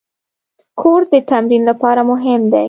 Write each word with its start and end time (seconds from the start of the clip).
کورس 0.79 1.07
د 1.13 1.15
تمرین 1.31 1.63
لپاره 1.69 2.01
مهم 2.11 2.41
دی. 2.51 2.59